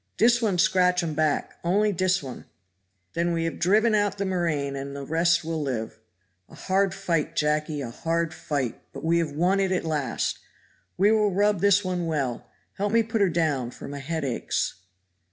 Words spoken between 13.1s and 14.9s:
her down, for my head aches."